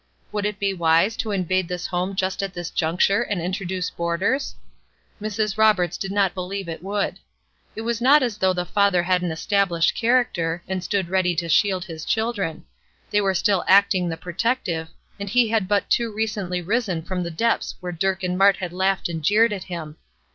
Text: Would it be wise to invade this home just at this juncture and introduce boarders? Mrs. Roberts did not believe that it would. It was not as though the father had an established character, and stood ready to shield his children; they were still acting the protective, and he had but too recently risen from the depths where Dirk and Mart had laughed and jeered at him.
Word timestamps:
Would 0.31 0.47
it 0.47 0.57
be 0.57 0.73
wise 0.73 1.15
to 1.17 1.29
invade 1.29 1.67
this 1.67 1.85
home 1.85 2.15
just 2.15 2.41
at 2.41 2.55
this 2.55 2.71
juncture 2.71 3.21
and 3.21 3.39
introduce 3.39 3.91
boarders? 3.91 4.55
Mrs. 5.21 5.59
Roberts 5.59 5.95
did 5.95 6.11
not 6.11 6.33
believe 6.33 6.65
that 6.65 6.77
it 6.77 6.83
would. 6.83 7.19
It 7.75 7.81
was 7.81 8.01
not 8.01 8.23
as 8.23 8.39
though 8.39 8.51
the 8.51 8.65
father 8.65 9.03
had 9.03 9.21
an 9.21 9.29
established 9.29 9.93
character, 9.93 10.63
and 10.67 10.83
stood 10.83 11.09
ready 11.09 11.35
to 11.35 11.47
shield 11.47 11.85
his 11.85 12.03
children; 12.03 12.65
they 13.11 13.21
were 13.21 13.35
still 13.35 13.63
acting 13.67 14.09
the 14.09 14.17
protective, 14.17 14.87
and 15.19 15.29
he 15.29 15.49
had 15.49 15.67
but 15.67 15.87
too 15.87 16.11
recently 16.11 16.63
risen 16.63 17.03
from 17.03 17.21
the 17.21 17.29
depths 17.29 17.75
where 17.79 17.91
Dirk 17.91 18.23
and 18.23 18.35
Mart 18.39 18.57
had 18.57 18.73
laughed 18.73 19.07
and 19.07 19.21
jeered 19.23 19.53
at 19.53 19.65
him. 19.65 19.97